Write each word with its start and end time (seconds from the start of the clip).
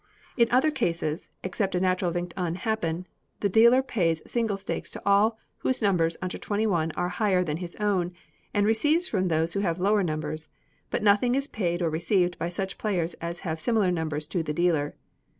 In 0.35 0.47
other 0.49 0.71
cases, 0.71 1.29
except 1.43 1.75
a 1.75 1.79
natural 1.79 2.11
Vingt 2.11 2.33
un 2.35 2.55
happen, 2.55 3.05
the 3.41 3.49
dealer 3.49 3.83
pays 3.83 4.23
single 4.25 4.57
stakes 4.57 4.89
to 4.89 5.01
all 5.05 5.37
whose 5.59 5.79
numbers 5.79 6.17
under 6.23 6.39
twenty 6.39 6.65
one 6.65 6.89
are 6.93 7.09
higher 7.09 7.43
than 7.43 7.57
his 7.57 7.75
own, 7.75 8.11
and 8.51 8.65
receives 8.65 9.07
from 9.07 9.27
those 9.27 9.53
who 9.53 9.59
have 9.59 9.77
lower 9.79 10.01
numbers; 10.01 10.49
but 10.89 11.03
nothing 11.03 11.35
is 11.35 11.47
paid 11.47 11.83
or 11.83 11.89
received 11.91 12.39
by 12.39 12.49
such 12.49 12.79
players 12.79 13.13
as 13.21 13.41
have 13.41 13.59
similar 13.59 13.91
numbers 13.91 14.25
to 14.29 14.41
the 14.41 14.55
dealer. 14.55 14.95